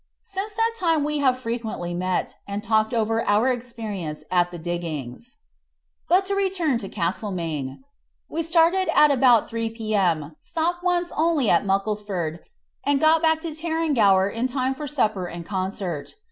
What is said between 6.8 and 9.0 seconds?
Castlemaine. We started